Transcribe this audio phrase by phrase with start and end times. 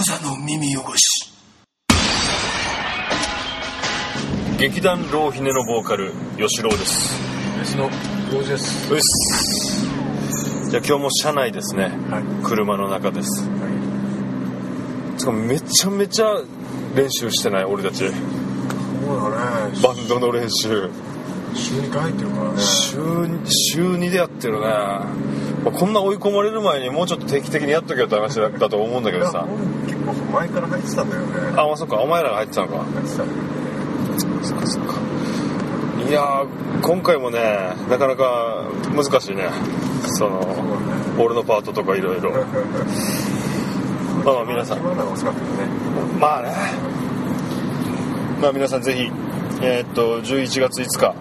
[0.00, 1.30] コザの耳汚し。
[4.58, 7.20] 劇団ローヒネのボーカル吉郎です。
[7.58, 7.90] 別の
[8.32, 8.94] 用事です。
[8.94, 10.70] うっす。
[10.70, 12.24] じゃあ今日も車内ですね、はい。
[12.42, 13.46] 車の中です。
[15.18, 16.28] つかめちゃめちゃ
[16.94, 17.64] 練習してない？
[17.66, 17.98] 俺たち。
[17.98, 19.80] そうだね。
[19.82, 20.88] バンドの練習。
[21.52, 22.62] 週2回入ってるからね。
[22.62, 22.96] 週
[23.74, 25.02] 週2でやってるね、ま
[25.66, 29.46] あこんな追い込まれる前にもうちょっと定期的にやっとけよって話だったと思うんだけどさ
[30.12, 31.28] 前から入ってたんだよね。
[31.56, 31.98] あまあそっか。
[32.00, 32.78] お前らが入ってたのか。
[32.78, 33.24] 入ってた。
[33.24, 33.30] ね
[34.42, 34.94] そっかそっか。
[36.08, 37.38] いやー今回もね
[37.88, 38.64] なかなか
[38.96, 39.48] 難しいね。
[40.18, 40.40] その
[41.18, 42.32] 俺のパートとかいろいろ
[44.24, 44.78] まあまあ皆さん。
[44.78, 44.84] ね。
[46.18, 46.52] まあね。
[48.40, 49.10] まあ皆さんぜひ
[49.62, 51.16] えーっと11月5日、はい。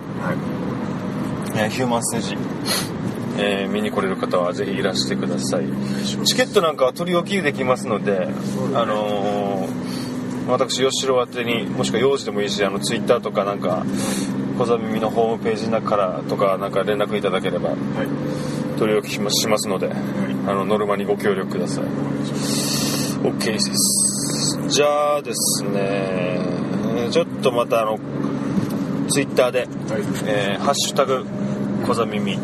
[1.57, 2.37] えーヒューマンステージ、
[3.41, 5.65] えー見に来れる方はぜひいらしてください。
[6.25, 8.27] チケットなんかは取り置きできますので、ね。
[8.75, 9.89] あのー
[10.49, 13.85] 私吉郎宛てにもしくは用事でもいいしあのツイッターとかなんか
[14.57, 17.77] 小座耳のホームページの中からとかなんか連絡いただければはい。
[18.79, 19.91] 取り置きしますしますので、
[20.47, 21.83] あのノルマにご協力ください。
[21.83, 24.59] OK です。
[24.69, 26.39] じゃあですね
[27.11, 27.99] ちょっとまたあの
[29.09, 29.69] ツイッターで、はい。
[30.25, 31.25] えーハッシュタグ
[31.85, 32.39] 小座耳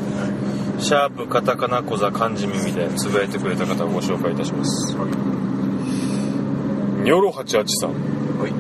[0.80, 4.96] シャープカタカナ小座漢字耳でつぶやいてくれた方をご紹介いたします。
[4.96, 5.36] はい
[7.06, 7.92] ニョロ88さん。
[8.40, 8.52] はい。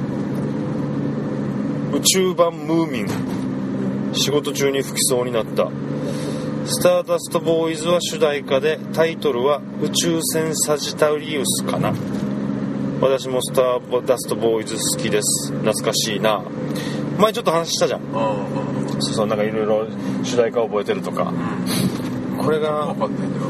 [1.97, 3.07] 宇宙版ムーミン。
[4.13, 5.71] 仕事中に吹きそうになった。
[6.67, 11.95] スターダストボーイズは主題歌でタイトルは宇宙船サジタリウスかな。
[13.01, 15.51] 私もスターダストボーイズ好きです。
[15.51, 16.43] 懐かしいな。
[17.17, 18.01] 前ちょっと話したじゃん。
[18.99, 19.87] そうそうなんかいろいろ
[20.23, 21.33] 主題歌覚えてるとか
[22.45, 23.45] これが分かんないんだよ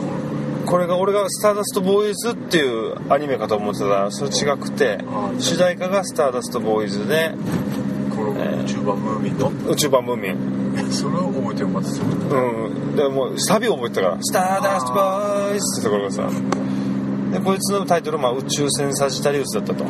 [0.65, 3.85] これが俺がスターダストボーイズっていうアニメかと思ってた。
[3.87, 4.97] らそれ違くて
[5.37, 7.35] 主題歌がスターダストボーイズで
[8.09, 9.51] この中盤ムーミンの？
[9.69, 10.91] 宇宙版ムーミン。
[10.91, 12.09] それを覚えてよかったですよう
[12.69, 12.95] ん。
[12.95, 16.29] でもサビ覚えてたから「スターダストボーイズ」ってところがさ
[17.31, 19.85] でこいつのタイトルは、まあ、宇宙船サジタリウスだったと。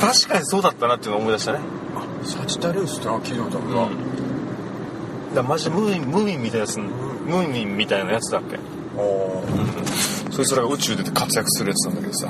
[0.00, 1.58] 確かにそうだったなっていうのを思い出したね。
[2.22, 3.94] サジタリウスってのは聞いたことある
[5.34, 5.34] な。
[5.34, 6.78] だマジでムーミンムーミンみたいなやつ
[7.26, 8.56] ムーミンみたいなやつだっけ？
[8.56, 8.60] あ
[10.32, 12.28] そいつらが宇宙で活躍するやつなんだけどさ。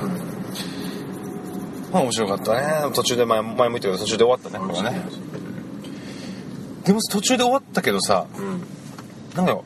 [1.91, 2.93] まあ面白かったね。
[2.93, 5.01] 途中で前前も言ったけど途中で終わったねこれはね。
[6.83, 8.61] でも途中で終わったけどさあうん。
[9.35, 9.63] なんだよ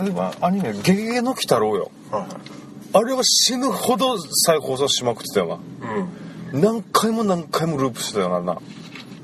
[0.00, 1.90] 例えばアニメ「ゲゲゲの鬼太郎」よ。
[2.10, 2.26] はい
[2.94, 5.58] あれは死ぬほど再放送しまくってたよ
[6.52, 6.60] うん。
[6.60, 8.58] な何回も何回もループしてたよなあんな、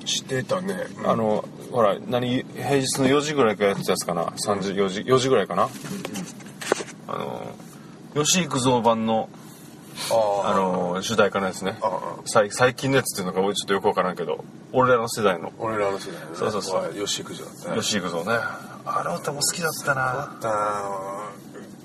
[0.07, 0.75] 知ってたね。
[1.05, 5.69] あのほら何平日の4時ぐらいからやってたやつかな？3時4時4時ぐらいかな？
[7.09, 7.19] あ
[8.15, 9.29] の吉幾三版の
[10.11, 11.79] ああの主題歌のやつね。
[12.25, 15.53] 最最近のやつっていうのか俺ちょっとよくわからんけど俺らの世代の。
[15.59, 16.27] 俺らの世代ね。
[16.35, 16.83] そうそうそう。
[16.83, 17.81] はい吉幾三だったね。
[17.81, 18.33] 吉幾三ね。
[18.85, 20.23] あの歌も好きだったな。
[20.23, 20.39] あっ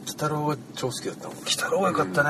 [0.05, 2.29] た太郎が超好きだったもん鬼太郎よかったね。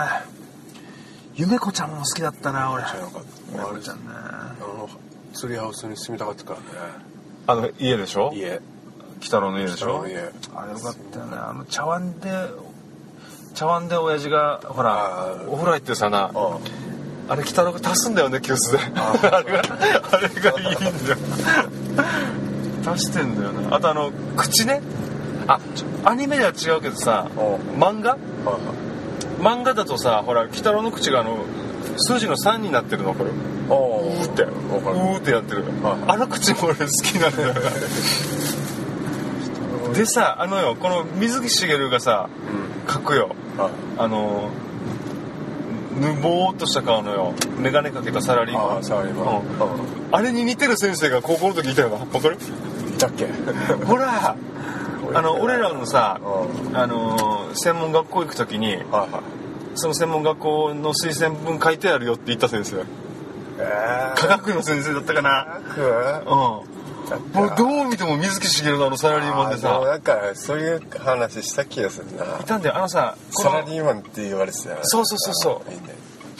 [1.35, 2.83] 夢子ちゃんも好きだったな俺。
[2.83, 3.51] よかった。
[3.51, 4.03] 夢子ちゃんね。
[4.09, 4.89] あの
[5.33, 6.65] ツリーハウスに住みたかったからね
[7.47, 8.31] あの家でしょ？
[8.33, 8.59] 家。
[9.17, 10.01] 鬼太郎の家でしょ？
[10.01, 10.13] あれ
[10.71, 11.37] よかったよね。
[11.37, 12.29] あの茶碗で
[13.53, 16.31] 茶碗で親父がほらお風呂入ってさな。
[16.33, 16.59] あ
[17.29, 18.79] あれ鬼太郎が足すんだよね急須で。
[18.79, 19.61] あれが
[20.11, 21.17] あれがいいんだよ。
[22.85, 23.67] 足してんだよね。
[23.71, 24.81] あとあの口ね。
[25.47, 25.59] あ
[26.05, 28.17] アニメでは違うけどさお漫画？
[29.39, 31.45] 漫画だとさほら鬼太郎の口があの
[31.97, 33.31] 数字の3になってるのこれ
[33.69, 34.95] うあーってうわかる。
[34.97, 35.63] ーってやってる。
[35.83, 37.61] はいあの口も俺好きなんだよね
[39.93, 42.29] でさあのよこの水木しげるがさ
[42.87, 42.93] うん。
[42.93, 43.35] 書くよ。
[43.57, 44.49] はいあの
[45.99, 47.33] ぬぼーっとした顔のよ。
[47.59, 48.83] 眼鏡かけたサラリーマン。
[48.83, 49.35] サラリーマン。
[49.35, 49.41] うん。
[50.11, 52.35] あれに似てる先生が高校の時いたよなわかる？
[52.35, 52.37] い
[52.97, 53.27] たっけ？
[53.85, 54.35] ほら
[55.13, 56.19] あの俺らのさ
[56.71, 56.77] うん。
[56.77, 59.09] あの専門学校行く時にはいはい。
[59.75, 62.77] その専門学校の推薦文書いてあるよって言った先生。
[62.77, 62.83] え
[64.15, 65.61] 科学の先生だったかな。
[65.75, 65.81] 学？
[65.81, 66.27] うん。
[67.33, 72.39] もうどう見ても水木しげるのあのサラリーマンでさあーもなんかそういう話した気がするな。
[72.39, 72.77] いたんだよ。
[72.77, 74.81] あのさこサのラリーマンって言われてたよね。
[74.83, 75.71] そうそうそうそう。
[75.71, 75.95] いいね。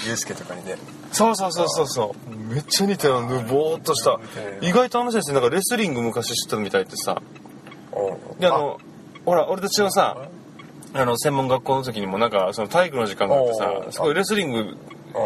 [0.06, 0.78] ユースケとかにね。
[1.12, 2.36] そうそうそうそうそう。
[2.54, 4.20] めっちゃ似てるぬぼーっとした。
[4.62, 7.22] 意外とあの先生なんかレスリング昔知ってたみたいってさ。
[7.92, 8.80] うんであの
[9.26, 10.18] ほら俺たちのさ
[10.96, 11.06] あ。
[11.06, 14.78] の専門学校の時にもなんかその体育の時間があってさすごいレスリングうん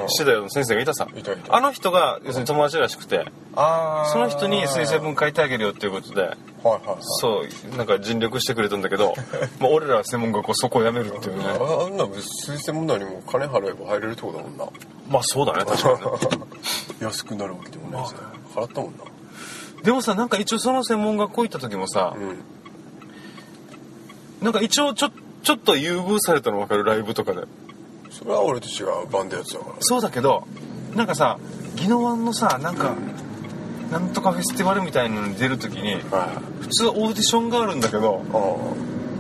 [0.08, 1.08] してたような先生がいたさ。
[1.50, 3.26] あの人が要するに友達らしくて
[3.56, 6.98] あその人に推薦文書いてあげるよっていうことではいはいはい。
[7.02, 7.44] そ
[7.74, 9.14] うなんか尽力してくれたんだけど
[9.60, 11.46] まあ俺らは専門学校そこを辞めるっていうね。
[11.48, 11.56] ああ
[11.90, 14.66] んな推薦問題にも金払えば入れるってことだもんな。
[15.10, 16.46] まあそうだね確かにね。
[17.02, 18.14] 安くなるわけでもないし
[18.56, 19.04] 払ったもんな。
[19.84, 22.44] でもさなんか一応その専門学校行った時もさ、うん。
[24.42, 25.10] なんか一応ちょ
[25.44, 26.84] ちょっと優遇されたの分かる？
[26.84, 27.42] ライブとかで。
[27.42, 27.48] そ
[28.28, 30.48] れは俺と違うバンドやつだからそうだけど
[30.96, 31.40] なんかさ
[31.78, 32.96] 宜野湾のさなんか
[33.92, 38.22] なんとかフェスティバルみたいなのに出る時には普通オーディションがあるんだけど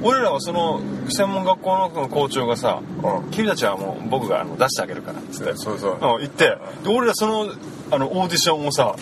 [0.04, 5.56] 俺らはその専門学校の校長がさあ「君たちはもう僕があの出してあげるから」っつって。
[5.56, 6.24] そうそうう。
[6.24, 6.46] って
[6.84, 7.48] で俺らその
[7.92, 8.96] あのオーディションをさ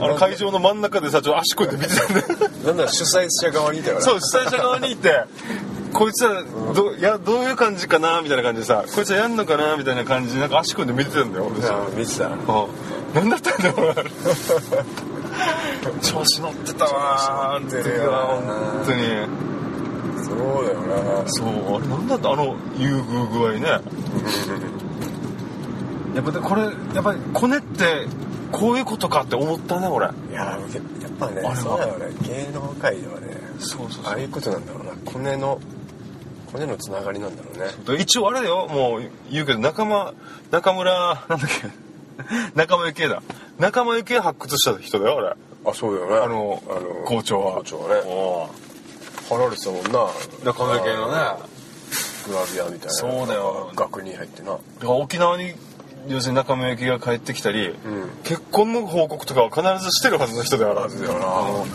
[0.00, 2.26] あの会場の真ん中でさちょっと足組んで見てたんだよ。
[2.66, 5.24] なんだ主催者側にいたからそう主催者側にいて
[5.92, 6.42] こいつら
[6.74, 11.82] どいやどういう感じかなみたいな感じでさこいつらやんのかなみたいな感じでなんか足組んで見てたんだよ俺さ。
[11.82, 12.38] あ見てたうん。
[13.14, 14.02] 何だったんだろうな
[16.02, 19.02] 調子乗ってたわって本当に。
[20.24, 20.36] そう
[20.66, 21.22] だよな。
[21.26, 23.80] そうあれ何だったあの優遇具合ね。
[26.14, 26.70] やっぱでこれや
[27.00, 28.06] っぱりコネって
[28.50, 30.06] こういうことかって思ったね俺。
[30.06, 31.56] いややっぱねあれは。
[31.56, 32.14] そうだよね。
[32.22, 34.04] 芸能界ではねそうそう。
[34.06, 34.92] ああいうことなんだろうな。
[35.10, 35.60] コネの
[36.50, 37.96] コネのつながりなんだろうね。
[37.96, 38.66] で一応あれだよ。
[38.68, 40.14] もう言うけど仲間
[40.50, 41.68] 中村なんだっけ。
[42.56, 43.22] 仲間由紀恵だ。
[43.58, 46.16] 仲間由紀恵発掘した人だよ俺あそうだよね。
[46.16, 47.56] あのあの校長は。
[47.58, 48.02] 校長はね。
[48.06, 48.48] お
[49.28, 50.06] 貼られてたもんな。
[50.44, 51.58] 中村由紀恵のね。
[52.26, 52.94] グラビアみたいな。
[52.94, 53.70] そうだよ。
[53.74, 54.58] 学に入ってな。
[54.88, 55.54] 沖縄に
[56.08, 57.74] 要するに中村由紀恵が帰ってきたり、ん。
[58.24, 61.18] 結婚の報告とかは必ずしてるはずの人だよなはずだよな。
[61.18, 61.66] あの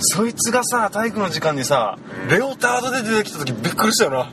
[0.00, 1.98] そいつがさ体育の時間にさ、
[2.30, 4.30] レオタードで出てきた時びっくりしたよな。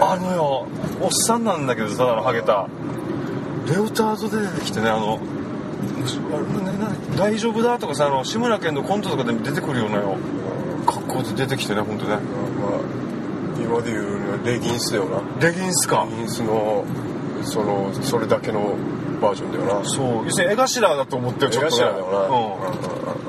[0.00, 0.66] あのよ
[1.00, 2.68] おっさんなんだけどただのハゲた。
[3.68, 5.18] レオタードで出てきてねあの
[7.16, 10.16] 大丈夫だとかさあの志村けんのコントとかでも出てくるようなよ。
[10.86, 12.10] 格好で出てきてね本当ね。
[12.10, 12.20] まあ
[13.58, 15.20] 今で言うレギンスだよな。
[15.40, 16.06] レギンスか。
[16.08, 16.84] レギンスの
[17.42, 18.76] そのそれだけの
[19.20, 19.88] バージョンだよな。
[19.88, 20.24] そう。
[20.24, 21.82] 要するに絵頭だと思ってよちょっとね。
[21.82, 23.16] 絵頭だよな。
[23.20, 23.25] うん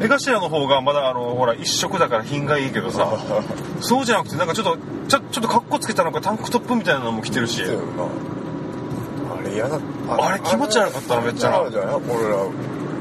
[0.00, 3.06] 絵頭の方がまだあのほら一色だから品がいいけどさ。
[3.80, 4.76] そうじゃなくてなんかちょっと
[5.08, 7.62] ちょちょっとカッコつけたのかタンクトップみたいなのも着てるし。
[7.62, 9.78] あれ嫌だ。
[10.08, 11.86] あれ気持ち悪かったなめっちゃ俺ら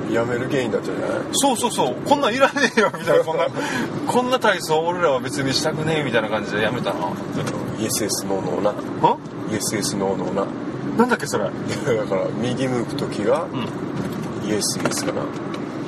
[0.10, 1.20] 辞める原因だったんじゃない？
[1.34, 1.96] そうそうそう。
[2.06, 3.24] こんなんいらねえよみたいな。
[3.24, 3.46] こんな
[4.08, 7.00] こんな体操俺らは別にしたくねえみたいな感じでやめたな。
[7.80, 8.70] イエスエスノーノーな。
[9.08, 9.18] は？
[9.52, 10.46] イエスエスノーノーな。
[10.98, 11.46] なんだっけそれ？
[11.46, 11.50] だ
[12.06, 14.50] から右向く時がうん。
[14.50, 15.22] イエスイエスかな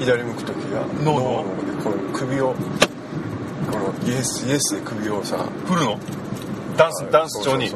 [0.02, 2.56] 左向く時がノーノーでこの首を
[3.72, 5.38] このイエスイエスで首をさ
[5.68, 6.00] 振るの？
[6.76, 7.70] ダンスダンス調に？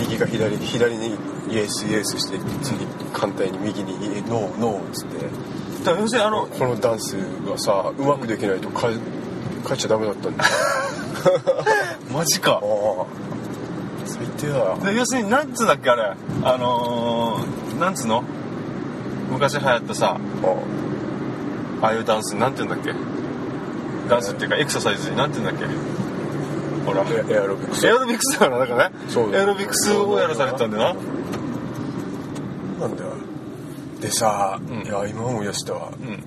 [0.00, 1.16] 右が左左に
[1.48, 3.92] イエスイエスして次反対に右に
[4.22, 5.18] ノーノーっつって。
[5.84, 7.12] だから要するにあのこのダンス
[7.48, 8.94] がさうまくできないと変え
[9.64, 10.44] 変えちゃダメだったんだ。
[10.44, 10.50] よ
[12.12, 12.54] マジか。
[12.54, 13.06] ああ。
[14.04, 14.92] 最低だ。
[14.92, 16.16] 要するになんつうんだっけあれ？
[16.42, 18.24] あのー、なんつうの？
[19.34, 20.16] 昔流行ったさ
[21.82, 21.86] あ。
[21.86, 22.94] あいうダンスなんて言うんだっけ？
[24.08, 25.74] ダンスっていうかエクササイズになんて言うんだっけ？
[26.86, 27.02] ほら。
[27.02, 27.86] エエアロビクス。
[27.86, 28.96] エアロビクスだからだからね。
[29.08, 30.94] そうエアロビクスをやらされてたんだよ
[32.78, 32.86] な。
[32.88, 33.12] なんだよ。
[34.00, 34.82] でさ、うん。
[34.86, 35.74] いや今思い出した。
[35.74, 36.24] わうん。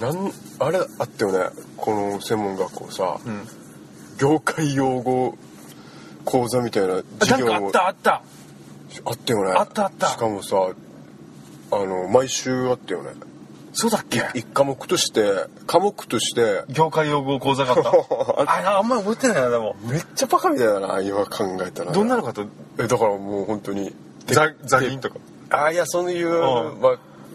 [0.00, 1.50] ななんあれあったよね？
[1.76, 3.46] この専門学校さ、うん。
[4.18, 5.38] 業界用語
[6.24, 8.22] 講座みたいなあ授業あったあった
[9.04, 9.52] あったよね。
[9.56, 10.08] あったあった。
[10.08, 10.56] しかもさ
[11.72, 13.10] あの毎週あったよね。
[13.72, 14.22] そうだっけ？
[14.34, 16.64] 一科目として科目として。
[16.68, 17.90] 業界用語講座があった。
[18.74, 19.76] ああんまり覚えてないなでも。
[19.84, 21.92] めっちゃバカみたいだな今考えたら。
[21.92, 22.44] どんなのかと？
[22.78, 23.94] えだからもう本当に
[24.26, 25.16] ザザギンとか。
[25.50, 26.80] あいやそういう、うん。
[26.80, 26.88] ま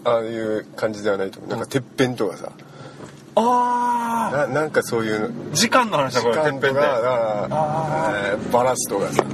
[0.04, 1.50] あああいう感じではないと思う。
[1.50, 2.52] なんかてっぺんとかさ、
[3.34, 6.70] ああななんかそういう時間の話だこれてっぺんで。
[6.74, 7.48] バ
[8.62, 9.24] ラスとかさ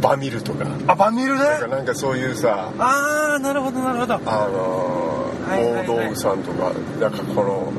[0.00, 0.64] バミルとか。
[0.86, 1.40] あバミルね。
[1.70, 2.72] なんかそういうさ。
[2.78, 4.14] ああなるほどなるほど。
[4.14, 7.72] あの大道具さんとかなんかこの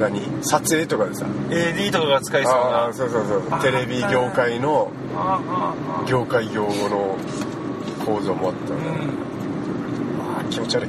[0.00, 0.20] 何？
[0.42, 1.26] 撮影とかでさ。
[1.50, 2.86] AD とかが使いそうあな。
[2.86, 3.60] あそうそうそう。
[3.62, 4.90] テレビ業界の
[6.06, 7.16] 業界用語の
[8.04, 10.38] 講座もあったね、うん。
[10.38, 10.88] あー気持ち悪い。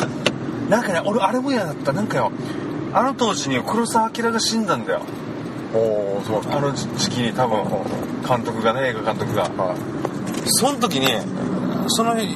[0.70, 1.92] なんかね俺あれも嫌だった。
[1.92, 2.30] なんかよ
[2.92, 5.00] あの当時に黒澤明が死んだんだよ。
[5.74, 6.56] おおそうだ。
[6.56, 7.64] あの時期に多分
[8.26, 9.42] 監督がね映画監督が。
[9.42, 9.99] はい
[10.46, 11.06] その時に
[11.88, 12.26] その日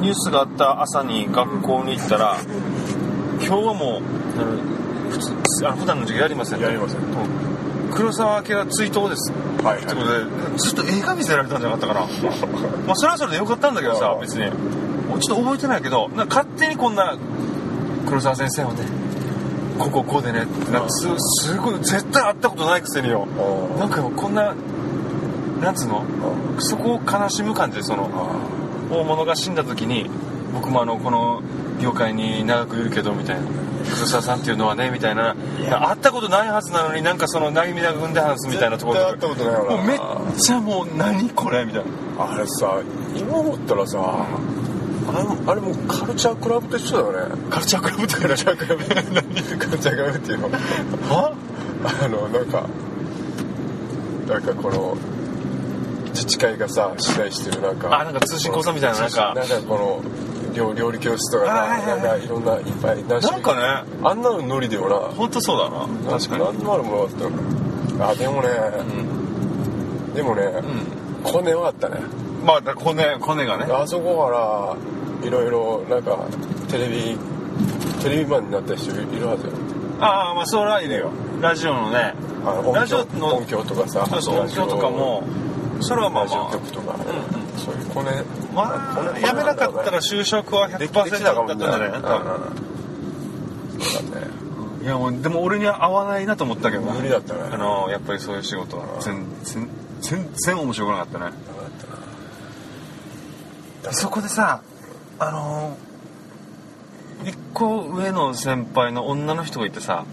[0.00, 2.36] ニュースがあった朝に学校に行ったら
[3.40, 6.66] 今日はもう普通あの普段の授業やりませんね。
[6.66, 7.00] やりません。
[7.00, 7.90] うん。
[7.90, 9.32] 黒澤明は追悼です。
[9.64, 12.06] はいってことでずっと映画見せられたんじゃなかったかな
[12.86, 14.50] まあそれはそれでよかったんだけどさうん別に。
[15.20, 17.16] ちょっと覚えてないけど勝手にこんな
[18.06, 18.80] 黒沢先生はね
[19.78, 21.08] こここうでねってなんかす
[21.46, 23.26] すごい絶対会ったことないくせによ。
[23.76, 24.54] あなんかこんな
[25.60, 26.04] なんつうの
[26.58, 30.08] あそこを悲しむ感じでそのあ大物が死んだ時に
[30.52, 31.42] 僕もあのこの
[31.80, 33.46] 業界に長くいるけどみたいな
[33.84, 35.34] 黒沢さんっていうのはねみたいな
[35.70, 39.76] 会ったことないはずなのになんかその涙が生んで話すみたいなところ絶対会ったことないよな。
[39.76, 42.32] もうめっちゃもう何これみたいな。
[42.32, 42.82] あれさ
[43.16, 47.36] 今思ったらさあれあれもうカルチャークラブと一緒だよね。
[47.50, 50.48] カルチャークラブってカルチャークラブ何カルチャークラブっていうの？
[50.50, 51.34] は
[52.04, 52.66] あのなんか
[54.28, 54.96] なんかこの
[56.18, 59.34] 自治会がさ主催してるなんかあなんか通信講座みたいななんか。
[59.36, 60.02] なんかこの
[60.54, 63.98] 料料理教室とかなんかいろんないっぱい何種類なんかね。
[64.02, 65.86] あんなのノリでよな本当そうだな。
[66.18, 66.44] 確かに。
[66.44, 68.48] 何のあるものだったのあでもね、
[70.14, 70.42] でもね、
[71.22, 71.96] うコネはあったね。
[71.96, 73.72] んまあだコネコネがね。
[73.72, 74.76] あそこか
[75.22, 76.26] らいろいろなんか
[76.68, 77.18] テレビ
[78.02, 79.52] テレビマンになった人いるはずよ。
[80.00, 81.10] ああまあそれはいるよ。
[81.40, 82.14] ラジオのね。
[82.44, 84.06] ラ音響ジオの音響とかさ。
[84.06, 85.22] そうそう音響とかも
[85.80, 86.52] それはまあまあ。
[86.52, 87.00] 局とか、ん
[87.58, 88.10] そういうコネ
[88.54, 92.02] まあコネやめなかったら就職は100%できできたかもだったんじゃない？
[92.02, 92.08] だ
[94.20, 94.28] ね。
[94.82, 96.92] いやもうでも俺には合わないなと思ったけどな。
[96.92, 97.40] 無理だったね。
[97.52, 98.84] あのやっぱりそういう仕事は。
[99.00, 99.68] 全然
[100.00, 101.32] 全然面白くなかったね。
[103.92, 104.60] そこでさ
[105.18, 105.76] あの
[107.24, 110.04] 一個上の先輩の女の人がいてさ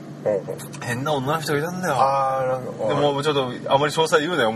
[0.82, 1.94] 変な女の人がいたんだよ。
[1.96, 4.50] ああなんかでもちょっとあまり詳細言うなよ。
[4.50, 4.54] あ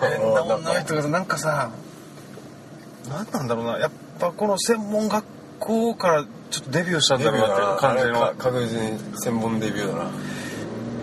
[0.00, 1.70] 変な女の人がなんかさ
[3.08, 5.24] 何なんだろうなやっぱこの専門学
[5.58, 10.10] 校からちょっとデビューしたんだろうなっていう感じの確実に専門デビューだな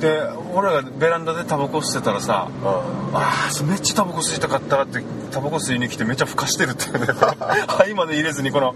[0.02, 0.20] で
[0.54, 8.74] 俺らがベランダでタバコ吸ってたらさああめっちゃタバコ吸いたかったってタバコ吸いに来てめっちゃふかしてるって肺まで入れずにこの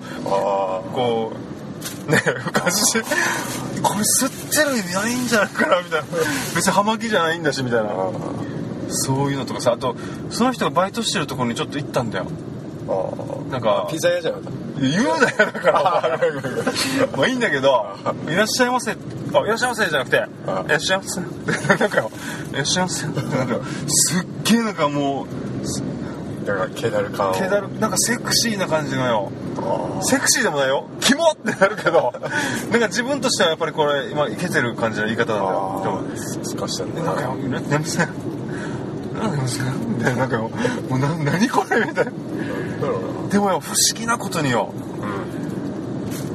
[0.93, 1.33] こ
[2.07, 3.01] うねふかして
[3.81, 6.07] これ吸ってる意味ないんじゃないかなみたいな
[6.55, 7.89] 別に葉巻じゃないんだしみたいな
[8.89, 9.95] そういうのとかさあと
[10.29, 12.27] その人がバイトしてるところにちょっと行ったんだよ。
[12.87, 16.19] あなんかピザ屋じゃなかっ言うなよだから。
[17.15, 17.85] まあいいんだけど
[18.29, 18.91] 「いらっしゃいませ」
[19.33, 21.21] あ「いらっしゃいませ」じゃなくて「あいらっしゃいませ」
[21.79, 22.11] なんかよ
[22.51, 23.15] 「いらっしゃいませ」なん
[23.47, 23.55] か
[23.87, 25.25] すっげえなんかもう
[26.45, 29.31] ただからケダル感を気だるなんかセクシーな感じのよ。
[29.57, 30.85] あセクシーでもないよ。
[30.99, 32.13] キモってなるけど
[32.71, 35.81] なんか自分としてはやっぱりこれ今イケてる感じの言い方なんだよ。
[35.83, 37.01] でもあすかしたんだ。
[37.01, 38.03] なんかよ「な眠せ。
[38.03, 38.09] ん」
[39.15, 39.71] なんでですか？
[39.71, 40.51] みたいななんかよ
[40.89, 42.11] もうな何これみたいな。
[43.29, 44.73] でもよ不思議なことによ。
[44.99, 45.11] なう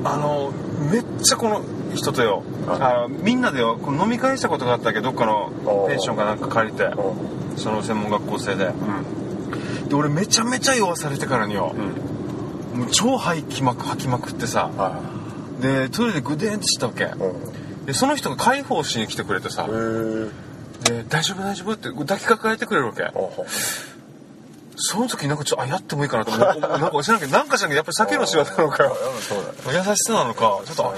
[0.03, 0.53] んあの
[0.91, 1.63] めっちゃこの
[1.95, 2.43] 人とよ。
[2.67, 3.79] はあみんなでよ。
[3.81, 5.01] この飲み会したことがあったっけ？
[5.01, 5.53] どっかの
[5.89, 6.91] ペンションかなんか借りて。
[7.57, 8.73] その専門学校生で。
[9.89, 11.75] で俺めちゃめちゃ酔わされてからによ。
[12.75, 12.81] うん。
[12.81, 14.71] もう超吐きまく吐きまくってさ。
[14.77, 15.01] は
[15.61, 17.11] でトイレでグデーンってしたわけ。
[17.85, 19.67] でその人が解放しに来てくれてさ
[20.85, 23.05] で大丈夫大丈夫って抱きかかえてくれるわけ。
[23.05, 23.13] あ
[24.83, 28.93] その時なんかちょっとあやってもいいかなと思ってなんか知らんけどなんか知らんけどやっぱり酒の仕業なのか。
[29.67, 30.95] 優しさなのかちょっとあ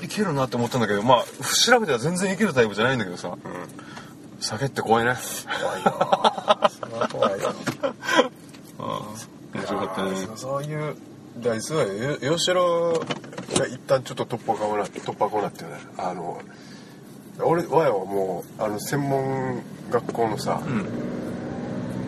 [0.00, 3.36] あいけるなって思ったんだけどまあ調べては全然いけるタイプじゃないんだけどさ。
[4.40, 5.14] 酒って怖いね。
[5.60, 7.08] 怖いよ。
[7.10, 7.54] 怖いよ。
[9.54, 10.16] 面白かったね。
[10.16, 10.96] そうそういう
[11.38, 12.92] 大すごいよ吉郎
[13.58, 15.70] が一旦ちょっと突破口な突破口なってね。
[15.98, 16.40] あの
[17.42, 20.86] 俺我はもうあの専門学校のさ、うん。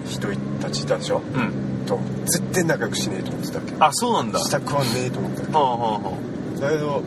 [0.06, 0.28] 人
[0.60, 1.84] たちいたでしょ、うん。
[1.86, 4.38] と絶対仲良くしねえと思ってたわけあそうなんだ。
[4.38, 5.58] したくはねえと思ってた。
[5.58, 6.12] はあはあは
[6.60, 7.02] だけど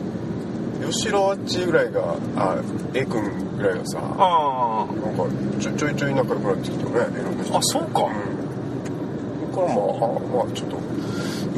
[0.90, 2.56] 吉郎あっちぐらいがあ
[2.94, 5.24] A 君ぐらいがさああなんか
[5.60, 8.02] ちょちょいちょい仲良くなってきたよねいろんな人あそうか。
[8.02, 8.12] うん。
[8.12, 8.12] だ
[9.52, 10.78] からまああまあちょっと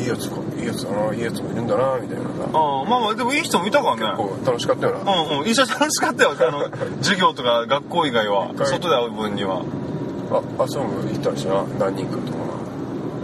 [0.00, 2.28] いいやつかいいやつだないいやつもいるんだなみたいなさ。
[2.52, 4.02] ああまあまあでもいい人もいたからね。
[4.02, 9.64] 結構楽しかったよな、うんうん一緒に楽しかったよあの授業とか学校以外は回外で会う分には。
[10.30, 12.44] ああそうも行ったしな何人かとか。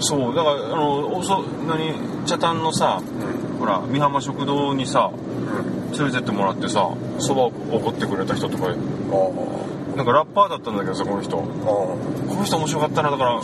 [0.00, 1.92] そうだからあのおそ何
[2.26, 3.58] 茶炭のさうん。
[3.58, 5.92] ほら美浜食堂にさうん。
[5.92, 8.66] 連れてってもらってさそばをおごってくれた人とか。
[8.68, 11.36] あなんかラッパーだったんだけどさこの人。
[11.36, 11.44] ああ。
[11.44, 13.42] この人面白かったなだから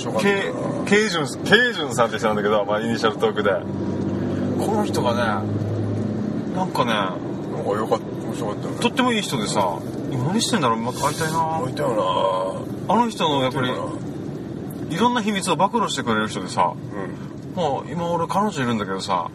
[0.86, 3.50] ケケイジュンケイジュンさんって人なんだけど、まあ、イニシャルトークで。
[4.64, 5.46] この人がね
[6.56, 7.16] なんかねあ
[7.52, 8.80] なんかよかった面白かったよね。
[8.80, 9.78] とってもいい人でさ
[10.10, 11.58] 今何してんだろうまた会いたいな。
[11.60, 13.84] 置いたよあの人のやっぱりなな。
[14.88, 17.54] いろんな秘密を暴露してくれる人でさうん。
[17.54, 19.30] もう今俺彼女いるんだけどさ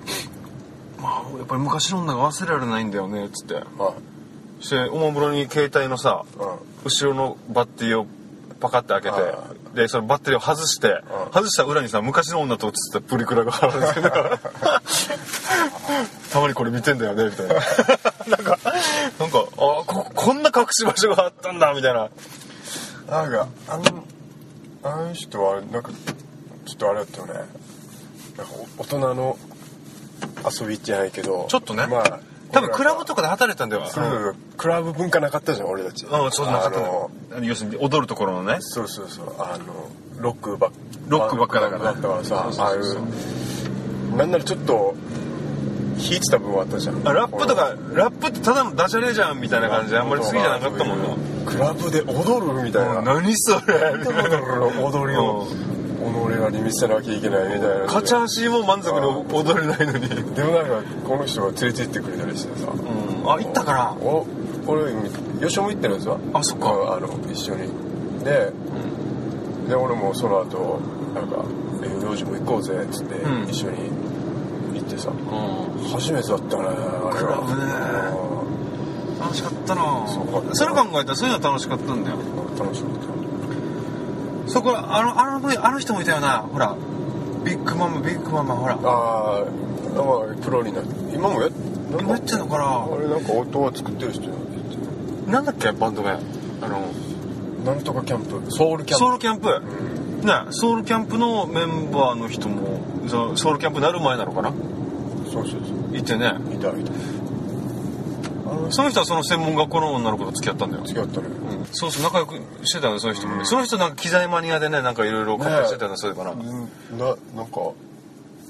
[0.99, 3.55] まあやっぱり昔の女が忘れられないんだよねっつって。
[3.55, 3.93] は
[4.61, 6.47] しておもむろに携帯のさいうん。
[6.85, 8.07] 後ろのバッテリーを
[8.61, 11.31] パカッて開けてあでそのバッテリーを外してうん。
[11.33, 13.51] 外した裏にさ昔の女と写ったプリクラが。
[13.51, 14.39] 貼られてるから
[16.31, 17.55] たまにこれ見てんだよねみたいな。
[18.27, 18.59] なんか
[19.19, 22.09] なんかあここんな隠し場所があったんだみたいな。
[23.09, 23.83] なんかあの
[24.83, 25.91] あの人はなんか
[26.65, 27.33] ちょっとあれだったよね。
[27.33, 29.37] なんかお大人の
[30.59, 31.87] 遊びじゃないけどちょっとね。
[31.87, 32.19] まあ
[32.51, 33.83] 多分クラブとかで働いてたんだよ。
[34.57, 36.05] クラブ文化なかったじゃん俺たち。
[36.05, 38.57] うんそうなかったあのの要するに踊るところのね。
[38.59, 39.35] そうそうそう。
[39.39, 39.89] あの
[40.19, 40.71] ロックばっ
[41.07, 41.83] ロックばっかだから。
[41.85, 43.03] だったからさああいそうそうそう。
[44.13, 44.95] うなんならちょっと
[45.97, 47.07] 弾いてた部分はあったじゃん。
[47.07, 51.09] あラップとかラップってただのダジャレじゃんみたいな感じであんまり好きじゃなかったもんな。
[51.45, 53.01] クラブで踊るみたいな。
[53.01, 53.75] 何それ。
[53.97, 55.47] 踊る踊りを
[56.01, 60.09] 己らに見せなきゃいけないみたいなカチャーシーも満足に踊れないのに。
[60.33, 62.71] でもなんかこの人が連れて行ってくれたりしてさ。
[62.71, 63.31] うん。
[63.31, 63.91] あ行ったから。
[63.93, 64.25] お
[64.67, 64.91] 俺
[65.41, 66.71] 吉尾も行ってるんですわあそっか。
[66.71, 67.69] うんあの一緒に。
[68.23, 68.51] で
[69.69, 70.79] で俺もその後
[71.13, 71.45] なんか
[71.83, 73.49] 「え領事も行こうぜ」っつってうん。
[73.49, 73.77] 一緒に
[74.75, 75.09] 行ってさ。
[75.09, 75.89] うん。
[75.89, 78.43] 初めてだったねあれは。
[79.19, 79.81] 楽しかったな。
[80.07, 82.17] そうかそれ考えたらそういうの楽しかったんだよ。
[82.17, 83.20] うん楽しかっ
[84.51, 86.39] そこあのあのあの人もいたよな。
[86.39, 86.75] ほら。
[87.45, 88.75] ビッグママビッグママほら。
[88.75, 89.45] たああ
[89.95, 91.15] まあプロになって。
[91.15, 91.49] 今もや
[91.99, 92.93] 今やってんのかな。
[92.93, 94.27] あれなんか音は作ってる人
[95.27, 96.17] なんだっけバンド名あ
[96.67, 96.91] の
[97.65, 98.51] なんとかキャンプ。
[98.51, 99.05] ソウルキャンプ。
[99.05, 99.49] ソウルキャンプ。
[99.49, 100.25] うん。
[100.25, 104.51] ねソウルキャンプのメンバーの人もそソウルキャンプになる前なのかな。
[105.31, 105.97] そうそうそう。
[105.97, 106.35] いてね。
[106.53, 106.91] いたいた。
[108.69, 110.83] その人はその専門学校の女の子と付き合ったんだよ。
[110.83, 111.40] 付き合ったねうん
[111.71, 113.45] そうそう仲良くしてたよねそういう人もね。
[113.45, 117.71] その人なんか機材マニアでねなんかいろいろ買ったりしてたよねそういえばなうんななんか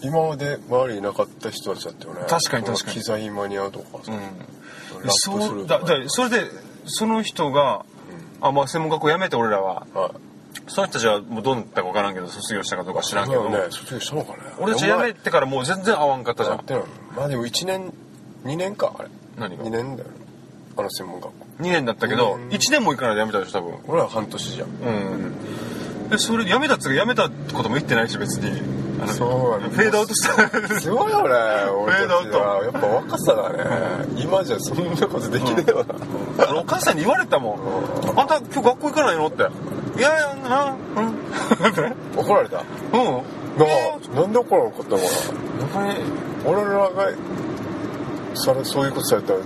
[0.03, 2.21] 今まで周りになかった人たちだったよね。
[2.27, 2.93] 確かに確かに。
[2.93, 5.09] 機材マニアとかさ、うん。
[5.09, 6.45] そうだだそれで
[6.85, 7.85] その人が、
[8.41, 9.85] あまあ専門学校辞めて俺らは。
[9.93, 10.11] はい。
[10.67, 13.57] その人たちはもうどうなったか分からんけど卒業したかどうか知らんけど、ね。
[13.69, 14.39] 卒業したのかね。
[14.57, 16.65] 俺たち辞めてからもう全然会わんかったじゃん。
[17.15, 17.93] まあでも1年
[18.43, 19.09] 2年かあれ。
[19.37, 20.15] 何が？2年だよね
[20.77, 21.33] あの専門学校。
[21.59, 22.49] 2年だったけどうん。
[22.49, 23.75] 1年も行かないで辞めたでしょ多分。
[23.87, 24.67] 俺は半年じゃん。
[24.67, 26.09] うん。
[26.09, 28.81] でそれ辞めたっつうか辞めたことも言ってないし別に。
[29.07, 29.73] そうだね。
[29.73, 30.79] フェードアウトした。
[30.79, 31.29] すごいよね
[31.71, 32.39] 俺フェードアウト。
[32.39, 34.21] はやっぱ若さだね。
[34.21, 35.83] 今じゃそんなことできねえよ
[36.37, 37.59] な、あのお母さんに言われたもん
[38.19, 39.43] 「あんた今日学校行かないの?」って
[39.97, 41.15] 「いやいやなうん」
[42.15, 42.57] 怒られた？
[42.57, 43.07] なうん。
[43.17, 44.97] あなんで怒らなかったの
[45.67, 45.95] かな。
[46.45, 46.91] 俺らが
[48.35, 49.39] それそういうことされたら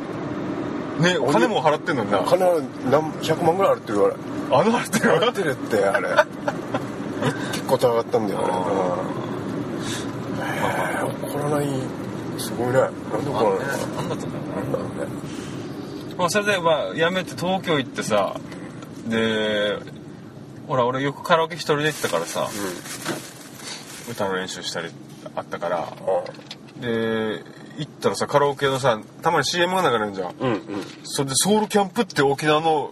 [0.99, 2.19] ねお金も払ってんのにな。
[2.19, 4.15] 金は何100万ぐらいあるって言われ。
[4.51, 6.09] あの払ってる払ってるってあれ。
[7.53, 8.49] 結構高かったんだよねう
[10.35, 10.43] ん。
[10.43, 10.47] へ
[10.99, 11.67] え怒らない。
[12.37, 12.73] すごいね。
[12.73, 13.59] なんで怒らないの？
[13.59, 14.37] かなんだったんだ
[14.77, 15.05] ろうな。
[15.05, 15.11] ね
[16.17, 18.39] まあそれでまあ辞めて東京行ってさ
[19.07, 19.77] で
[20.67, 22.47] ほら俺よくカラオケ一人で行ってたからさ
[24.09, 24.89] 歌の練習したり
[25.35, 25.93] あったから
[26.79, 27.43] で
[27.77, 30.35] 行ったらさカラオケのさたまに CM が流れるじゃん。
[30.39, 30.53] うんうん。
[30.53, 32.91] うんそれでソウルキャンプって沖縄の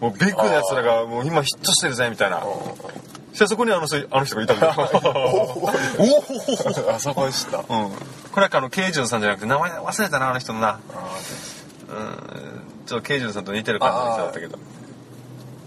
[0.00, 2.40] もうビッグなやつらがもう今ヒットしてるぜみたいな。
[2.40, 5.70] そしたらそこにあの人あの人がいたん だよおお
[6.94, 7.90] あそこでしたあうん。
[8.32, 10.68] これはあのケイジュンさんじゃなくて名前忘れたなあの人のな。
[10.68, 10.80] あ
[11.88, 12.86] うん。
[12.86, 14.58] ちょっとケイジュンさんと似てる感じだったけど。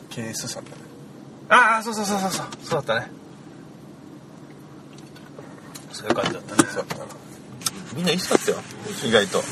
[0.09, 0.77] ケースさんだね。
[1.49, 2.45] ああそうそうそうそうそう。
[2.63, 3.11] そうだったね。
[5.91, 6.69] そういう感じだったね。
[6.69, 7.22] そうだったな
[7.95, 8.57] みんないい人だったよ。
[9.05, 9.43] 意外と。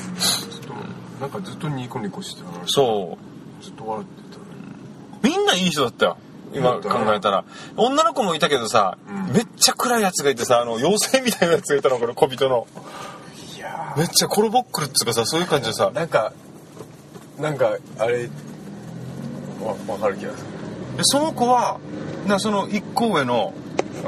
[1.19, 3.17] なんかずっとニコニコしてたのそ
[3.61, 3.63] う。
[3.63, 4.39] ずっと笑ってた。
[4.39, 4.45] ね
[5.21, 6.17] みんないい人だったよ。
[6.53, 7.45] 今考えたら。
[7.77, 9.33] 女の子もいたけどさ、うん。
[9.33, 12.67] めっちゃ暗いやつがいてさあの妖精みたいなやつがいたのこれ小人の。
[13.55, 15.91] いやめっちゃコロボックルっつうかさそういう感じでさ。
[15.93, 16.33] なんか
[17.39, 18.29] なんかあれ
[19.61, 20.97] わ分かる気がする。
[20.97, 21.79] でその子は
[22.27, 23.53] なその一個上の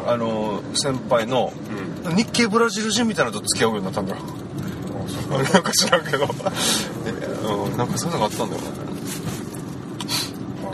[0.08, 1.54] あの先輩の
[2.06, 2.16] うん。
[2.16, 4.22] 日系ブラジル人みたいなのと付き合うようになったんだよ。
[5.54, 6.26] なんか知らんけど。
[7.66, 7.78] うん。
[7.78, 8.62] なんかそういうのがあったんだよ。
[8.62, 8.68] ね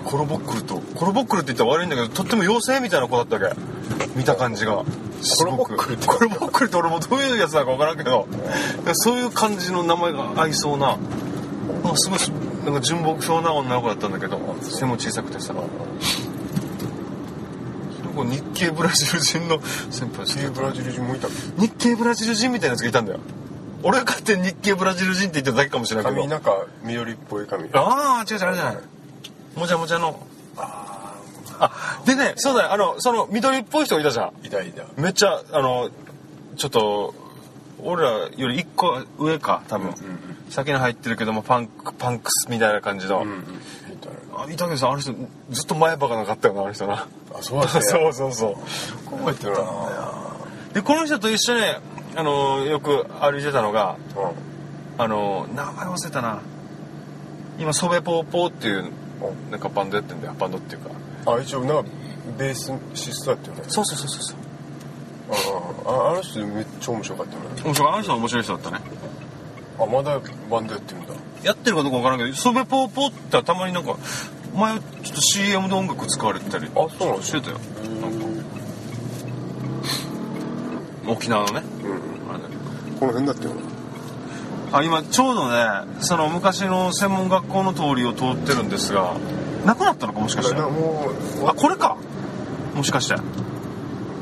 [0.05, 0.81] コロボックルと。
[0.95, 4.09] コロボックルって言ったら悪いんだけどとっても妖精みたいな子だったわけ？
[4.15, 4.83] 見た感じが。
[5.37, 6.07] コロボックルって。
[6.07, 8.27] コロボックルって俺もどういうやつなのか分からんけど。
[8.93, 10.87] そういう感じの名前が合いそうな。
[10.87, 12.19] なんかすごい
[12.65, 14.39] なんか純朴そうな女の子だったんだけど。
[14.61, 15.53] 背も小さくてさ
[18.19, 21.27] その子日系ブラジル人の先輩そういうブラジル人もいた。
[21.57, 23.19] 日系ブラジル人みたいなやつがいたんだよ。
[23.83, 26.17] 俺が勝手に日系ブラジル人って言ってただけかもしれないけど。
[26.17, 28.77] 髪なんか緑っぽい髪ああ違う違うあれじゃない
[29.55, 30.19] もじゃもじゃの。
[30.57, 32.73] あでねそうだよ。
[32.73, 34.45] あのその緑っぽい人がいたじゃん。
[34.45, 34.83] いたいた。
[34.97, 35.89] めっちゃあの
[36.57, 37.13] ちょっと
[37.81, 39.93] 俺らより一個上か多分、
[40.49, 43.43] 先に入ってるけどもパンクパンクスみたいな感じの、うんうん
[44.41, 45.13] あさあの人
[45.49, 47.07] ずっと前歯がなかったよなあの人な。
[47.33, 47.81] あそうだったね。
[47.87, 49.17] そうそうそう。
[49.17, 49.59] 覚えてるな。
[50.73, 51.63] でこの人と一緒に
[52.15, 55.03] あのよく歩いてたのがうん。
[55.03, 56.39] あの名前忘れたな。
[57.57, 60.33] 今ソベポーポーっていううんなんかバンドやってんだよ。
[60.39, 60.89] バンドっていうか。
[61.33, 61.89] あ一応なんか
[62.37, 64.37] ベースシストやってるねそうそうそうそうそう。
[65.85, 67.41] あああの人めっちゃ面白かったね。
[67.65, 67.93] 面白い。
[67.93, 68.79] あの人は面白い人だったね。
[69.79, 73.97] あまだバンドやってるんだやってるかどうかわからんけどソベポーポーってたまになんか
[74.55, 77.23] 前ちょっと CM で音楽使われてたりあそうなんだ。
[77.23, 77.57] してたよ。
[81.05, 81.59] う沖縄のね。
[81.59, 81.63] ん
[82.29, 82.43] あれ。
[82.43, 82.55] ね
[82.99, 83.51] この辺だってよ。
[84.71, 89.15] あ今ちょうどねその昔の専門学校の通りを通ってるんですが
[89.65, 90.55] なくなったのかもしかして。
[90.55, 91.09] なも
[91.41, 91.97] うあこれか。
[92.75, 93.15] もしかして。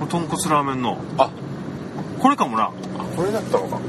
[0.09, 0.97] 豚骨ラーメンの。
[1.17, 1.31] あ。
[2.19, 2.71] これかもな。
[3.15, 3.79] これだったのか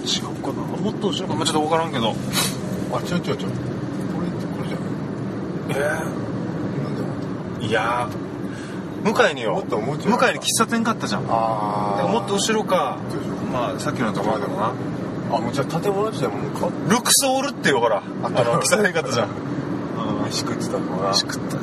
[0.00, 0.62] 違うかな？
[0.62, 2.14] もっと後ろかまあちょっと分からんけど。
[2.92, 3.36] あ違う違う違う。
[3.36, 4.78] これってこれじゃ。
[4.78, 9.52] ないえなんだいやー向かいによ。
[9.52, 11.26] もっと向かいに喫茶店があったじゃん。
[11.26, 12.98] だあからもっと後ろか。
[13.52, 14.72] まあさっきのところだろうな。
[15.32, 18.60] あもうじゃあ建物自体もう変わっルクソールっていうほらあの？
[18.60, 19.28] 喫茶店があったじゃん。
[19.28, 21.60] うん飯食ってたのかな美味しかったね。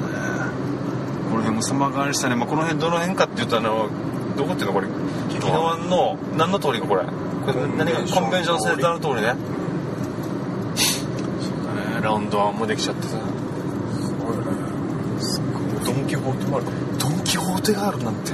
[1.29, 3.89] この辺も様変わりしたね、まあ、この辺どの辺かって言うとあの
[4.37, 4.87] どこっていうのこれ？
[4.87, 7.03] 宜野湾の何の通りかこれ？
[7.53, 9.35] 何がコンベンションセンターの通りね。
[10.75, 12.01] そうだね。
[12.01, 13.17] ラウンドワンもできちゃってさ。
[14.01, 14.51] すごいよね。
[15.21, 16.65] すごいドン・キホーテもある
[16.99, 18.33] ドン・キホーテがあるなんて。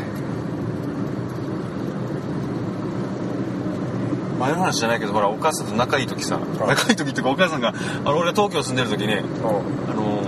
[4.39, 7.73] 前の話じゃないけどほらお母さんと仲いい時さ仲いい時っていうかお母さんが
[8.04, 10.21] あの俺が東京住んでる時にあの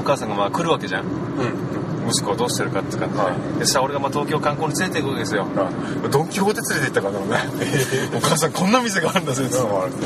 [0.00, 1.04] お母さんがまあ来るわけじゃん。
[1.04, 1.71] うん
[2.08, 3.58] 息子をどうしてるかって感じで,、はい。
[3.58, 5.42] でさ俺がまあ東京観光に連れて行くわけですよ。
[5.42, 7.50] はドン・キホーテ連れて行ったからね。
[8.16, 9.54] お母さんこんな店があるんだぜって。
[9.54, 9.66] そう。
[9.66, 9.96] あるね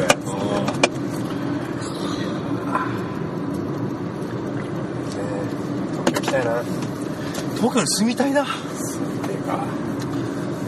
[5.95, 6.63] 東京行きたいな。
[7.57, 8.47] 東京に住みたいな。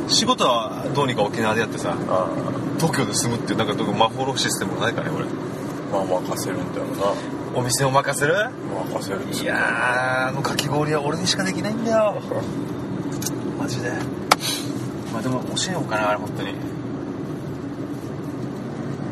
[0.09, 1.95] 仕事はどうにか沖縄でやってさ。
[2.09, 2.27] あ
[2.79, 5.25] 東京で住むっていうなんかどこ魔法のシステムないかねこれ
[5.93, 8.35] あまあ任せるんだろうなお店を任せる？
[8.35, 12.23] 任せるいやーあのかき氷は俺にしかできないんだよ。
[13.59, 13.91] マジで。
[15.13, 16.55] まあでも教えようかなあれ本当に。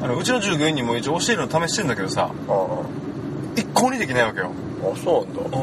[0.00, 2.30] あのうちの従業員にも一応教えるの試してるんだけどさ。
[2.48, 2.66] ああ。
[3.56, 4.52] 一向にできないわけよ。
[4.80, 5.58] あそうなんだ。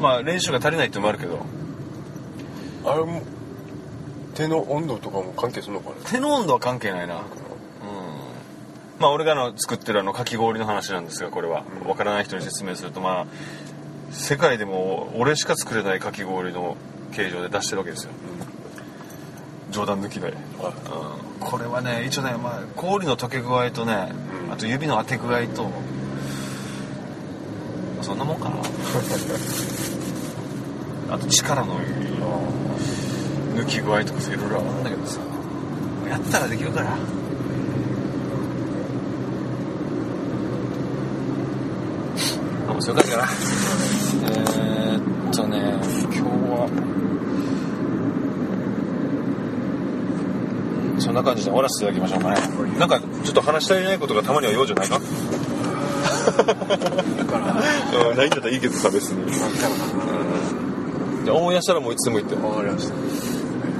[0.00, 1.46] まあ練習が足りないってのもあるけど。
[2.84, 3.22] あれも
[4.34, 7.14] 手の温度とかも関係するのかね手の温度は関係ないな。
[7.14, 7.22] うん
[8.98, 11.64] まあ俺があの作ってるあのかき氷の話なんですがこれは。
[11.84, 13.26] 分からない人に説明するとまあ
[14.12, 16.76] 世界でも俺しか作れないかき氷の
[17.12, 18.10] 形状で出してるわけですよ。
[19.70, 20.34] 冗談抜きで、うん、
[21.40, 24.12] これはね一応ね、まあ、氷の溶け具合とね
[24.46, 24.52] うん。
[24.52, 25.68] あと指の当て具合と
[28.02, 28.56] そんなもんかな。
[31.14, 31.80] あと力の
[33.54, 35.20] 抜き具合とかさいろいろあるんだけどさ。
[36.08, 36.96] やったらできるから
[42.76, 43.28] あそういう感じかな
[44.24, 45.58] えー、っとね
[46.04, 46.68] 今日は。
[50.98, 52.78] そんな感じで終わらせていただきましょうかね。
[52.78, 55.00] なんかちょっと話し足りないことがたまには用じゃないかう
[58.14, 59.30] んないんだったらいいけどさ別に。
[61.24, 62.36] じゃあ思い出したらもういつでも言って。
[62.36, 63.33] わかりました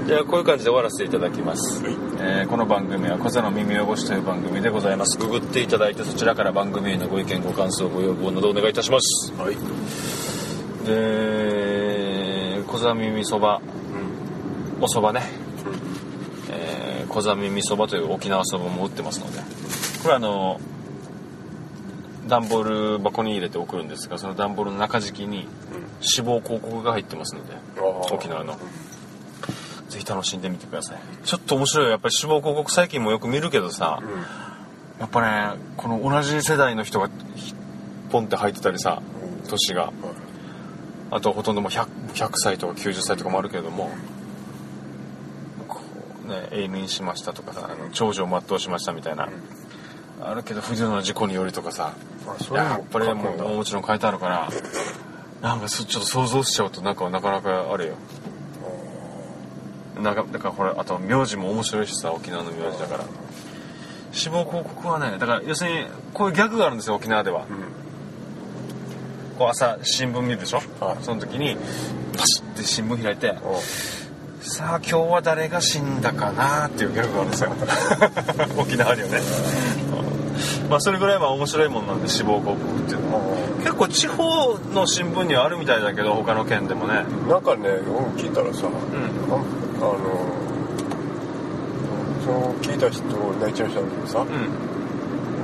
[0.07, 1.83] じゃあこういう感じで終わらせていただきます、
[2.19, 5.19] えーこの番組は「小座の耳汚し」という番組でございます。
[5.19, 9.33] ググっていただいてそちらから番組へのご意見ご感想ご要望などお願いいたします。
[9.38, 9.57] はい。
[10.87, 13.61] で小座耳そば。
[14.81, 15.23] おそばね、
[16.51, 19.38] えー小座耳そばという沖縄そばも売ってますので。
[20.03, 20.61] これあの
[22.29, 25.49] 段ボール箱に入れて送るんですがその段ボールの中敷きに
[26.01, 27.55] 死亡広告が入ってますので
[28.12, 28.57] 沖縄の
[29.95, 30.99] ぜひ楽しんでみてください。
[31.25, 31.85] ちょっと面白い。
[31.87, 34.01] よやっぱり死亡広告最近もよく見るけどさ
[34.99, 37.55] やっぱねこの同じ世代の人がひ
[38.11, 39.03] ポンって入ってたりさ
[39.49, 39.93] 年が。
[41.11, 43.91] あとはほとんどもう 100, 100歳とか90歳とかもあるけれども
[45.69, 45.81] こ
[46.27, 49.29] うね永眠しましたとかさあの長寿を全うしましたみたいな、
[50.21, 51.93] あるけど不慮の事故によりとかさ
[52.53, 54.49] やっぱりもうもちろん書いてあるから
[55.41, 57.95] なんかそちょっと想像しちゃうとなんかなかなかあれよ
[60.05, 63.05] なんかだからこれあと名字も面白いしさ沖縄の名字だから。
[64.12, 65.19] 死亡広告はね。
[65.19, 67.47] だから要するにこういうギャグがあるんですよ沖縄では、
[69.38, 71.05] こう朝新聞見るでしょ、はい。
[71.05, 71.57] その時に
[72.17, 73.61] パシッて新聞開いてお
[74.40, 77.53] さあ今日は誰が死んだかなっていうギャグがあるんですよ。
[78.57, 79.21] 沖縄にはね。
[80.69, 83.21] まあそれぐらいは面白いもんなんで志望広告っていうのは。
[83.61, 87.05] 結構地方の新聞にはあるみたいだけど他の県でもね。
[87.29, 89.99] なんかね俺聞いたらさ、んああの
[92.25, 93.05] その聞いた人
[93.41, 94.29] 泣いちゃう人なんだけどさ、うん。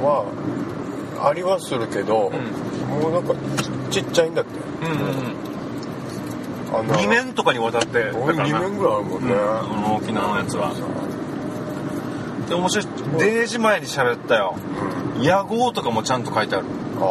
[0.03, 0.25] は
[1.23, 2.31] ありはするけど、
[2.89, 3.35] もうなんか
[3.91, 4.59] ちちっちゃいんだって。
[4.59, 4.95] うんう
[5.37, 5.41] ん
[6.73, 8.61] あの2面とかにわたってだ俺2からな。
[8.61, 10.71] 面ぐらいあるもんね、この沖縄のやつは。
[12.49, 12.87] で面白い
[13.19, 14.55] デージ前に喋ったよ。
[15.21, 16.67] 屋号とかもちゃんと書いてある。
[17.01, 17.07] ああ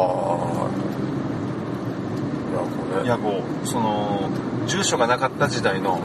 [2.56, 3.08] なるほどね。
[3.08, 3.42] 屋号。
[3.64, 4.30] その
[4.66, 6.00] 住所がなかった時代の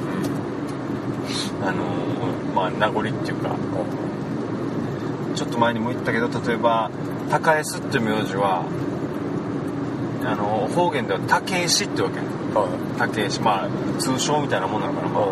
[1.66, 1.84] あの
[2.54, 3.56] まあ名残っていうか
[5.36, 6.90] ちょっと前にも言ったけど例えば
[7.30, 8.64] 高江須って名字は
[10.26, 12.18] あの方言では竹石ってわけ。
[12.20, 12.98] はい。
[12.98, 15.26] 竹石まあ通称みたいなもんなのかな、まあ、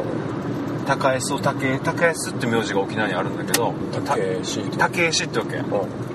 [0.85, 5.57] 高江須竹高江須って名字が沖縄にあるんだけどた竹石って竹石ってわけ。
[5.57, 6.13] うん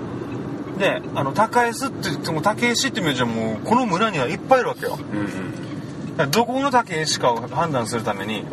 [0.78, 4.96] であの高江須って言っても竹石って名字はもうこの村にはいっぱいいるわけよ。
[4.96, 8.48] うんだからどこの竹石かを判断するためにうん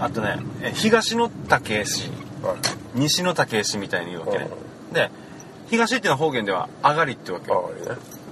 [0.00, 2.08] あとねえ東の竹石。
[2.42, 2.56] はい。
[2.94, 4.48] 西の竹石みたいに言うわけね。
[4.92, 5.10] で
[5.68, 7.46] 東っていうのは方言では上がりってわけ。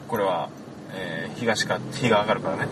[0.08, 0.48] これは、
[0.92, 2.66] えー東か日が上がるからね。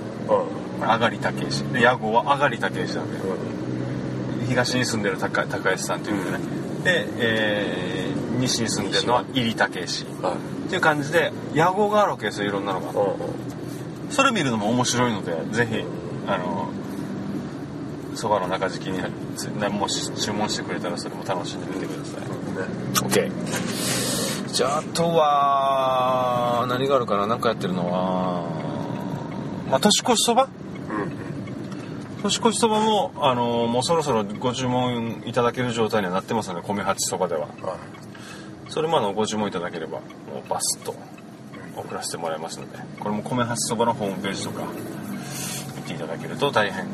[0.81, 1.63] 上がり竹石。
[1.73, 6.39] で屋号は上がり竹石だわけ東に住んでる高高石さんというね。
[6.85, 10.05] で、えー西に住んでるのは入竹石。
[10.05, 10.35] っは
[10.67, 10.69] い。
[10.69, 12.89] ていう感じで屋号があるわけですよいろんなのが。
[12.91, 14.13] うん。
[14.13, 15.85] それ見るのも面白いのでぜひ
[16.27, 16.69] あの
[18.17, 19.01] そばの中敷きに
[19.37, 22.21] つなもし注文してくれたらそれも楽しんでみてください。
[22.23, 22.63] うんね
[22.95, 23.31] OK
[24.53, 27.27] じゃああとは何があるかな？
[27.27, 28.43] 何かやってるのは。
[29.69, 30.45] まあ年越しそば？
[30.45, 30.51] うん
[32.23, 37.43] 年越しそばもあのもうそろそろご注文いただける状態にはなってますので米八そばでは。
[37.43, 37.53] はい。
[38.71, 40.95] それもあのご注文いただければもうバスッと
[41.77, 42.79] 送らせてもらいますので。
[42.99, 44.65] これも米八そばのホームページとか
[45.77, 46.87] 見ていただけると大変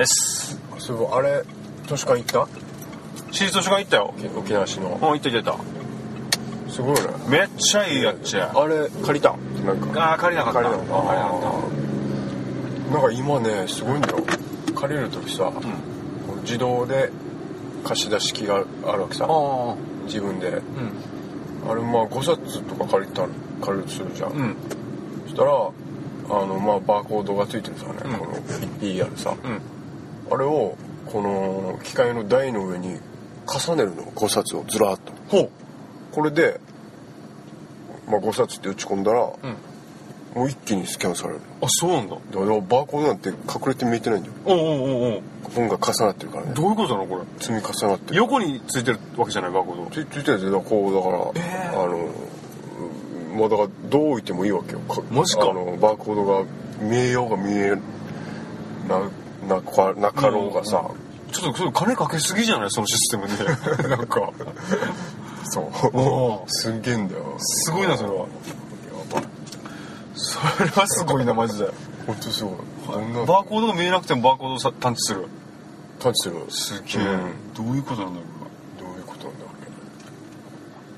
[0.00, 0.58] です。
[0.78, 1.42] すごいあれ
[1.86, 2.48] 図書館行った？
[3.30, 4.14] 私立図書館行ったよ。
[4.34, 4.98] 沖縄市の。
[5.02, 5.56] あ行った行った。
[6.72, 7.00] すごいね。
[7.28, 9.36] めっちゃいいやっちゃあれ借りた
[9.66, 10.02] なんか。
[10.02, 10.62] ああ借りなかった。
[10.62, 11.40] 借りなかっ
[12.88, 12.94] た。
[12.94, 14.24] なんか今ねすごいんだよ。
[14.74, 15.60] 借りる時さ、こ
[16.34, 17.10] の自動で
[17.84, 19.28] 貸し出し機があるわけさ。
[20.06, 20.48] 自分で。
[20.48, 20.60] う
[21.66, 21.70] ん。
[21.70, 23.28] あれまあ5冊とか借りた
[23.60, 24.56] 借りるとするじゃん、うん。
[25.24, 28.18] そしたらあのまあバーコードがついてるさね、うん。
[28.18, 28.32] この
[28.80, 29.60] PR さ、うん
[30.30, 32.98] あれをこの機械の台の上に
[33.46, 34.04] 重ねるの。
[34.04, 35.12] 5冊をずらっと。
[35.28, 35.50] ほう。
[36.12, 36.60] これで、
[38.08, 39.56] まあ、5冊って打ち込んだら、うん。
[40.34, 41.40] もう一気にスキャンされる。
[41.60, 42.14] あそうなんだ。
[42.14, 43.34] だからバーコードなんて隠
[43.66, 44.34] れて見えてないんだよ。
[44.44, 45.22] おうおうおうおう。
[45.54, 46.52] 本が重なってるからね。
[46.54, 47.22] どういうことなのこれ？
[47.40, 48.16] 積み重なってる。
[48.16, 49.90] 横についてるわけじゃないバーコード。
[49.90, 51.82] つついてるんでこうだから、えー。
[51.82, 54.78] あのうんまあだからどう置いてもいいわけよ。
[54.80, 55.50] かマジか。
[55.50, 56.44] あのバーコードが
[56.80, 57.70] 見えようが見え
[58.88, 59.00] な
[59.48, 60.90] なかなかろうがさ、
[61.32, 62.70] ちょっとそれ金かけすぎじゃない？
[62.70, 63.34] そのシステムね。
[63.88, 64.30] なんか。
[65.44, 66.50] そう。
[66.50, 67.34] すんげえんだよ。
[67.38, 68.16] すごいなそれは。
[68.16, 68.22] や
[69.12, 69.20] ば。
[69.20, 69.24] い
[70.14, 71.70] それはすごいなマジで。
[72.06, 72.54] 本当すごい
[72.86, 73.24] こんな。
[73.24, 75.26] バーコードが見えなくてもバーコードをさ探知する。
[75.98, 76.44] タッチする。
[76.50, 77.54] すげえ、うん。
[77.54, 78.26] どういうことなんだろ
[78.86, 79.50] どういうことなんだろ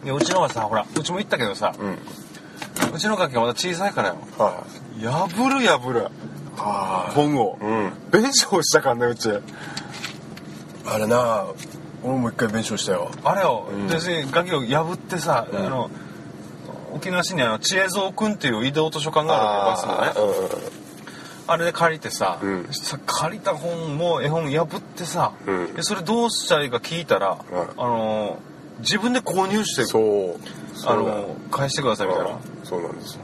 [0.03, 1.97] うないやうちのはさほらうちも言ったけどさ、うね
[2.95, 4.17] うちのガキがまだ小さいからよ。
[4.39, 4.65] うんは
[4.99, 5.05] い。
[5.05, 6.05] 破る破る。
[6.05, 6.11] は
[6.57, 7.59] 本を。
[7.61, 7.93] うん。
[8.11, 9.31] 弁償したからねうち。
[10.85, 11.47] あれな
[12.03, 13.11] 俺も一回弁償したよ。
[13.25, 13.89] あれよ、うん。
[13.89, 13.97] で
[14.31, 15.57] ガキを破ってさ、ん。
[15.57, 15.91] あの
[16.93, 20.73] 沖縄市にあの知恵蔵くんっていう移動図書館があるわけバスのね。
[21.47, 22.39] あれで借りてさ,、
[23.05, 25.33] 借りた本も絵本破ってさ、
[25.81, 28.39] それどうしたらいいか聞いたら、うんあの
[28.79, 30.37] 自分で購入してそう。
[30.87, 32.39] あの返してくださいみたいな。
[32.65, 33.19] そうなんです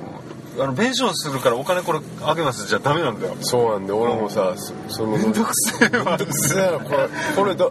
[0.60, 2.66] あの弁償するからお金これあげます。
[2.66, 3.36] じゃダメなんだよ。
[3.40, 6.18] そうなんで俺もさそそのめんどくせえわ。
[6.18, 7.70] せやなこれこれだ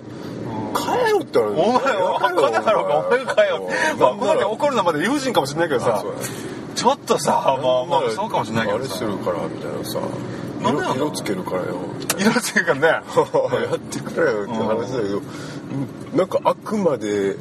[0.74, 1.62] 帰ろって言われる。
[1.62, 3.70] お前は金だろうかお前かよ
[4.00, 6.04] まあここだけ怒るのはまだ友人かもしれないけどさ
[6.76, 10.00] ちょっとさまあまあそうかもしれないけあれするからみたいなさ。
[10.60, 11.76] 色色つけるからよ。
[12.18, 12.88] 色つけるからね。
[12.88, 13.02] や
[13.76, 15.22] ってくれよって話だけど
[16.16, 17.36] なんかあくまで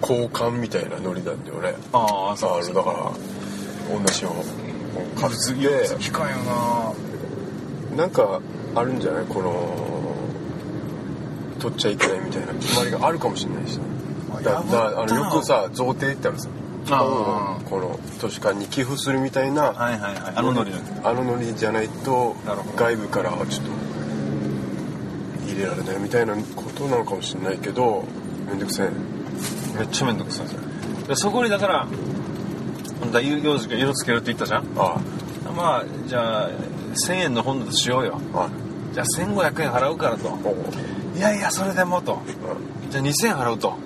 [0.00, 1.74] 交換みたいなノリなんだよね。
[1.92, 3.10] ああそうだから
[3.98, 4.32] 同じよ
[5.16, 6.36] 買物って流機関よ
[7.96, 8.40] ななんか
[8.74, 10.12] あるんじゃないこの
[11.60, 13.76] 取っちゃいけないみたいな決まりがあるかもしれないし。
[13.76, 13.84] ね
[14.42, 16.48] だ破だあのよくさ贈呈ってあるさ
[16.90, 20.32] あーこの図書館に寄付するみたいなはいはいはい。
[20.34, 20.72] あのノリ
[21.04, 22.34] あのノリじゃないと
[22.76, 23.70] 外部からはちょっと
[25.52, 28.04] 入れられないみたいなことなのかもしれないけど
[28.48, 28.90] めんどくせえ。
[29.78, 30.46] めっちゃめんどくさい
[31.08, 31.86] そそこにだから
[33.02, 34.64] 本当は幼児が色つけるって言ったじゃん？
[34.78, 35.00] あ
[35.56, 36.50] まあじゃあ
[37.08, 38.20] 1000円の本だとしようよ。
[38.32, 38.48] あ
[38.94, 40.38] じゃあ1500円払うからと。
[41.16, 42.20] いやいやそれでもと。
[42.90, 43.76] じゃあ2000円払うと。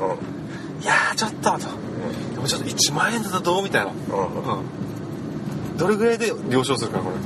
[0.82, 1.58] いやーちょっとと。
[2.34, 4.58] でもちょっと1万円だとどうみたいなうん。
[4.60, 4.62] う
[5.74, 5.76] ん。
[5.78, 7.16] どれぐらいで了承するかなこれ。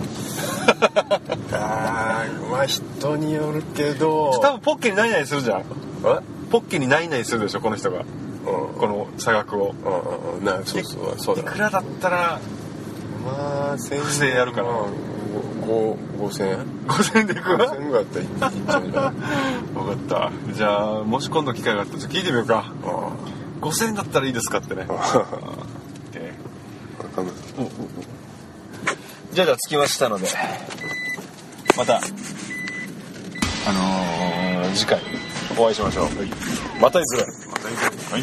[1.59, 4.39] あーまあ人によるけど。
[4.41, 5.61] 多分ポッケにないないするじゃん。
[5.61, 5.65] え？
[6.51, 7.99] ポッケにないないするでしょこの人が。
[7.99, 9.75] うんこの差額を。
[10.43, 12.41] なそうそうそうだいくらだったら
[13.25, 14.69] まあ千不正やるかな。
[15.67, 16.59] 五五千円。
[16.87, 17.57] 5000円でいく？
[17.57, 19.13] 五千円ぐらいだったらいいいいんじゃない
[19.75, 20.33] 分かった。
[20.55, 22.73] じゃあもし今度機会があったら聞いてみようか。
[22.85, 23.13] あ
[23.61, 24.87] 5000円だったらいいですかってね。
[24.89, 27.35] あオッケーわかんない。
[29.33, 30.27] じゃあじゃあ着きましたので
[31.77, 32.01] またあ
[33.73, 34.99] のー、次回
[35.57, 36.09] お会いしましょう、
[36.81, 37.27] またいずれ。
[37.51, 38.23] またいずれはい。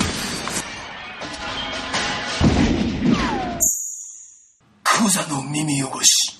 [4.83, 6.37] クザの耳汚し。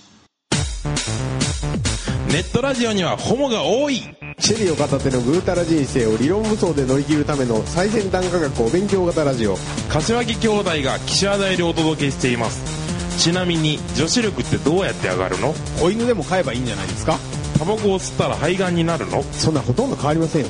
[2.28, 4.04] ネットラジオにはホモが多い。
[4.40, 9.56] シェリーを片手のぐうたら人生を理論武装で乗り切るための最先端科学お勉強型ラジオ。
[9.88, 13.18] 柏木兄弟が岸和田よりお届けしています。
[13.18, 15.54] ちなみに女子力ってどうやって上がるの？
[15.80, 17.18] 子犬でも飼えばいいんじゃないですか？
[17.58, 19.24] タバコを吸ったら肺がんになるの？
[19.24, 20.50] そんなほとんど変わりませんよ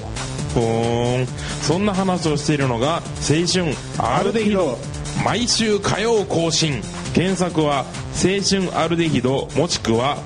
[0.58, 1.28] ポーん
[1.62, 4.78] そんな話をしているのが青春アルデヒド。
[5.24, 6.82] 毎週火曜更新。
[7.14, 10.18] 検索は青春アルデヒドもしくは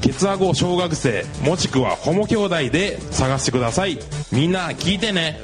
[0.00, 3.98] ケツアゴ小学生もしくはホモ兄弟で探してください。
[4.32, 5.40] みんな聞いてね。